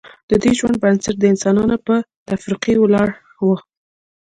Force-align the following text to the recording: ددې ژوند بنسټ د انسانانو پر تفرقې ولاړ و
ددې 0.29 0.51
ژوند 0.59 0.75
بنسټ 0.83 1.15
د 1.19 1.23
انسانانو 1.33 1.75
پر 1.85 1.99
تفرقې 2.27 2.73
ولاړ 2.79 3.09
و 3.45 3.47